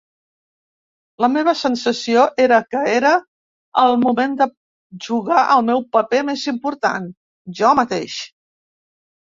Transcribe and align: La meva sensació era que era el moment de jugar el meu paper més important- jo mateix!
La 1.25 1.27
meva 1.33 1.51
sensació 1.59 2.23
era 2.45 2.59
que 2.71 2.81
era 2.93 3.11
el 3.83 3.99
moment 4.07 4.35
de 4.41 4.49
jugar 5.11 5.45
el 5.59 5.63
meu 5.71 5.87
paper 5.99 6.25
més 6.33 6.49
important- 6.55 7.09
jo 7.63 7.73
mateix! 7.85 8.21